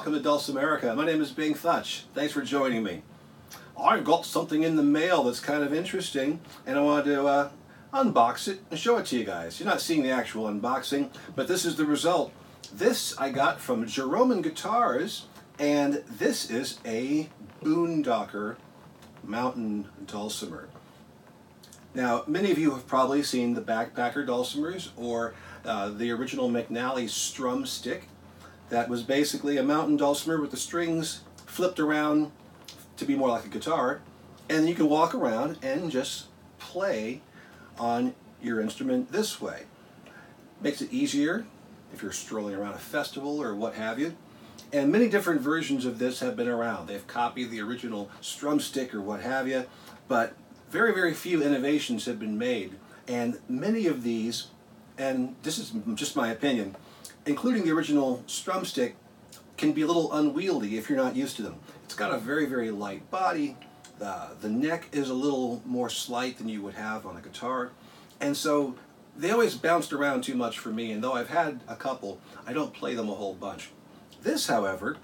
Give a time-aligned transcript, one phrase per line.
[0.00, 0.96] welcome to Dulcimerica.
[0.96, 2.04] My name is Bing Futch.
[2.14, 3.02] Thanks for joining me.
[3.78, 7.50] I've got something in the mail that's kind of interesting, and I wanted to uh,
[7.92, 9.60] unbox it and show it to you guys.
[9.60, 12.32] You're not seeing the actual unboxing, but this is the result.
[12.72, 15.26] This I got from Jaromin Guitars,
[15.58, 17.28] and this is a
[17.62, 18.56] Boondocker
[19.22, 20.70] Mountain Dulcimer.
[21.92, 25.34] Now, many of you have probably seen the Backpacker Dulcimers or
[25.66, 28.08] uh, the original McNally Strum Stick.
[28.70, 32.30] That was basically a mountain dulcimer with the strings flipped around
[32.96, 34.00] to be more like a guitar.
[34.48, 36.26] And you can walk around and just
[36.58, 37.20] play
[37.78, 39.64] on your instrument this way.
[40.60, 41.46] Makes it easier
[41.92, 44.16] if you're strolling around a festival or what have you.
[44.72, 46.86] And many different versions of this have been around.
[46.86, 49.66] They've copied the original strum stick or what have you,
[50.06, 50.34] but
[50.70, 52.74] very, very few innovations have been made.
[53.08, 54.48] And many of these,
[54.96, 56.76] and this is just my opinion,
[57.26, 58.94] including the original strumstick,
[59.56, 61.56] can be a little unwieldy if you're not used to them.
[61.84, 63.56] It's got a very, very light body.
[63.98, 67.72] The, the neck is a little more slight than you would have on a guitar.
[68.20, 68.76] And so
[69.16, 72.54] they always bounced around too much for me, and though I've had a couple, I
[72.54, 73.70] don't play them a whole bunch.
[74.22, 74.96] This, however,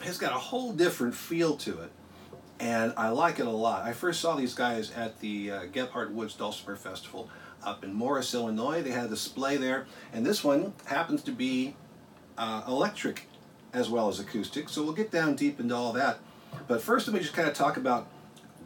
[0.00, 1.90] has got a whole different feel to it,
[2.60, 3.84] and I like it a lot.
[3.84, 7.28] I first saw these guys at the uh, Gebhard Woods Dulcimer Festival
[7.66, 8.82] up in Morris, Illinois.
[8.82, 11.74] They had a display there, and this one happens to be
[12.38, 13.28] uh, electric
[13.72, 16.18] as well as acoustic, so we'll get down deep into all that.
[16.66, 18.08] But first, let me just kind of talk about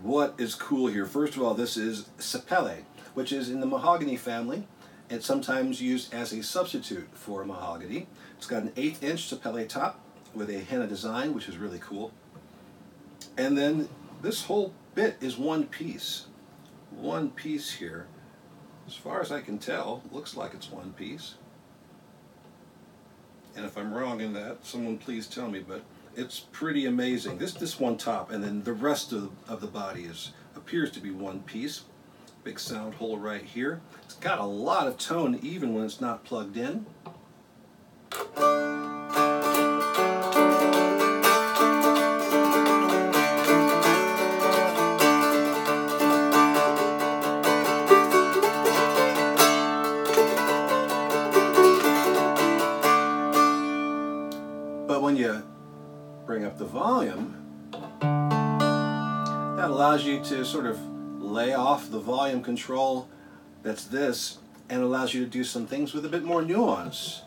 [0.02, 1.06] what is cool here.
[1.06, 2.84] First of all, this is Sapele,
[3.14, 4.68] which is in the mahogany family.
[5.08, 8.06] It's sometimes used as a substitute for mahogany.
[8.38, 9.98] It's got an 8 inch Sapele top
[10.32, 12.12] with a henna design, which is really cool.
[13.36, 13.88] And then
[14.22, 16.26] this whole bit is one piece.
[16.90, 18.06] One piece here.
[18.90, 21.34] As far as I can tell, looks like it's one piece.
[23.54, 25.82] And if I'm wrong in that, someone please tell me, but
[26.16, 27.38] it's pretty amazing.
[27.38, 31.00] This this one top, and then the rest of, of the body is appears to
[31.00, 31.82] be one piece.
[32.42, 33.80] Big sound hole right here.
[34.02, 36.84] It's got a lot of tone even when it's not plugged in.
[54.90, 55.44] But when you
[56.26, 57.36] bring up the volume,
[58.00, 60.80] that allows you to sort of
[61.22, 63.08] lay off the volume control
[63.62, 67.22] that's this and allows you to do some things with a bit more nuance.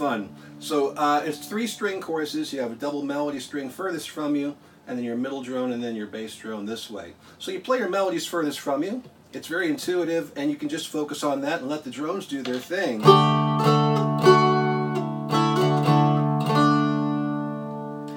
[0.00, 0.34] Fun.
[0.60, 2.54] So uh, it's three string choruses.
[2.54, 4.56] You have a double melody string furthest from you,
[4.86, 7.12] and then your middle drone, and then your bass drone this way.
[7.38, 9.02] So you play your melodies furthest from you.
[9.34, 12.42] It's very intuitive, and you can just focus on that and let the drones do
[12.42, 13.00] their thing.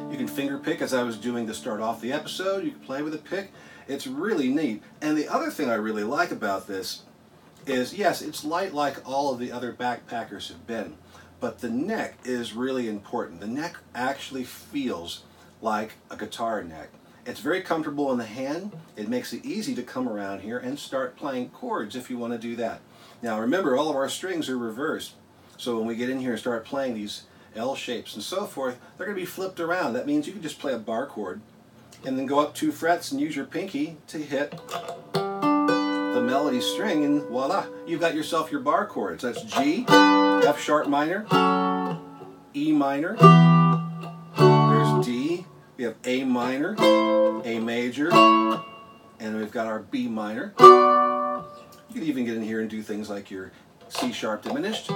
[0.10, 2.64] You can finger pick as I was doing to start off the episode.
[2.64, 3.52] You can play with a pick.
[3.90, 4.82] It's really neat.
[5.02, 7.02] And the other thing I really like about this
[7.66, 10.96] is, yes, it's light like all of the other backpackers have been,
[11.44, 13.42] but the neck is really important.
[13.42, 15.24] The neck actually feels
[15.62, 16.88] like a guitar neck.
[17.26, 18.72] It's very comfortable in the hand.
[18.96, 22.32] It makes it easy to come around here and start playing chords if you want
[22.32, 22.80] to do that.
[23.22, 25.16] Now remember, all of our strings are reversed.
[25.58, 27.24] So when we get in here and start playing these
[27.58, 29.96] L shapes and so forth, they're going to be flipped around.
[29.96, 31.42] That means you can just play a bar chord
[32.06, 34.58] and then go up two frets and use your pinky to hit
[36.14, 39.24] the melody string and voila, you've got yourself your bar chords.
[39.24, 41.26] That's G, F sharp minor,
[42.56, 43.16] E minor,
[44.38, 45.46] there's D,
[45.76, 46.76] we have A minor,
[47.44, 50.54] A major, and we've got our B minor.
[50.60, 53.52] You can even get in here and do things like your
[53.90, 54.88] C sharp diminished.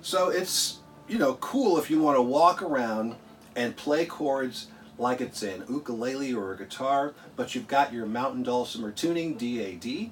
[0.00, 0.78] So it's,
[1.08, 3.14] you know, cool if you want to walk around
[3.54, 4.66] and play chords
[4.98, 10.10] like it's an ukulele or a guitar, but you've got your mountain dulcimer tuning, DAD,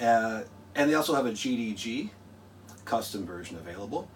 [0.00, 0.42] uh,
[0.74, 2.10] and they also have a GDG
[2.84, 4.08] custom version available.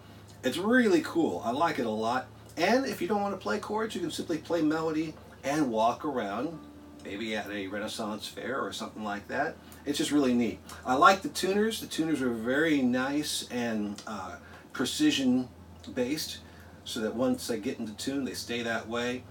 [0.43, 1.41] It's really cool.
[1.45, 2.27] I like it a lot.
[2.57, 5.13] And if you don't want to play chords, you can simply play melody
[5.43, 6.59] and walk around,
[7.03, 9.55] maybe at a Renaissance fair or something like that.
[9.85, 10.59] It's just really neat.
[10.85, 11.79] I like the tuners.
[11.79, 14.35] The tuners are very nice and uh,
[14.73, 15.47] precision
[15.95, 16.39] based
[16.83, 19.23] so that once they get into tune, they stay that way.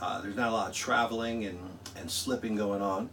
[0.00, 1.58] Uh, there's not a lot of traveling and,
[1.96, 3.08] and slipping going on.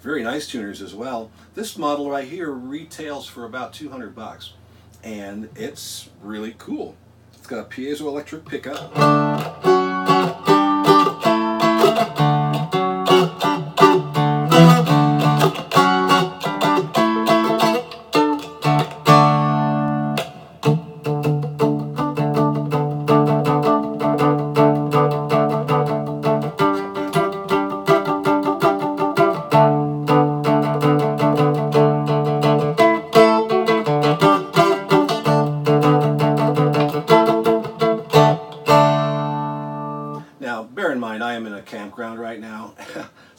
[0.00, 1.30] very nice tuners as well.
[1.54, 4.52] This model right here retails for about 200 bucks
[5.02, 6.96] and it's really cool.
[7.34, 9.67] It's got a piezoelectric pickup.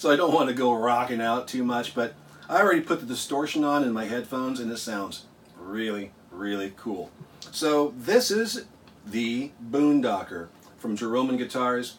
[0.09, 2.15] I don't want to go rocking out too much, but
[2.49, 5.25] I already put the distortion on in my headphones, and it sounds
[5.57, 7.11] really, really cool.
[7.51, 8.65] So this is
[9.05, 10.47] the Boondocker
[10.77, 11.97] from Jaromin Guitars,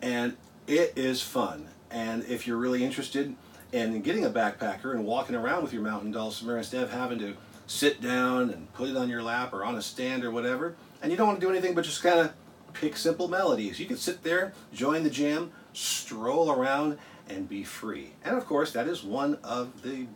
[0.00, 1.68] and it is fun.
[1.90, 3.34] And if you're really interested
[3.70, 7.34] in getting a backpacker and walking around with your mountain dulcimer instead of having to
[7.66, 11.10] sit down and put it on your lap or on a stand or whatever, and
[11.10, 12.32] you don't want to do anything but just kind of
[12.72, 13.78] pick simple melodies.
[13.78, 18.12] You can sit there, join the jam, stroll around, and be free.
[18.24, 20.06] And of course, that is one of the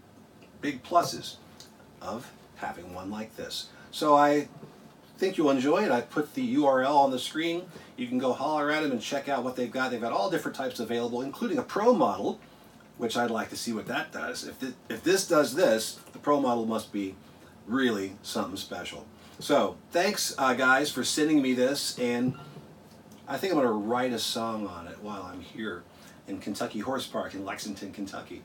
[0.60, 1.36] big pluses
[2.00, 3.68] of having one like this.
[3.90, 4.48] So I
[5.18, 5.90] think you'll enjoy it.
[5.90, 7.66] I put the URL on the screen.
[7.96, 9.90] You can go holler at them and check out what they've got.
[9.90, 12.40] They've got all different types available, including a Pro model,
[12.98, 14.46] which I'd like to see what that does.
[14.46, 17.14] If, th if this does this, the Pro model must be
[17.66, 19.06] really something special.
[19.38, 22.34] So thanks, uh, guys, for sending me this, and
[23.28, 25.82] I think I'm going to write a song on it while I'm here
[26.28, 28.42] in Kentucky Horse Park in Lexington, Kentucky.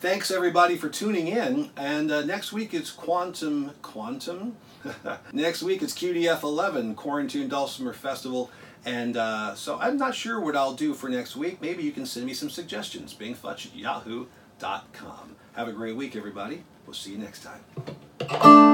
[0.00, 3.72] Thanks, everybody, for tuning in, and uh, next week it's Quantum...
[3.82, 4.56] Quantum?
[5.32, 8.50] next week it's QDF 11, Quarantine Dulcimer Festival,
[8.84, 11.60] and uh, so I'm not sure what I'll do for next week.
[11.60, 15.36] Maybe you can send me some suggestions, bingfutch at yahoo.com.
[15.54, 16.64] Have a great week, everybody.
[16.86, 18.73] We'll see you next time.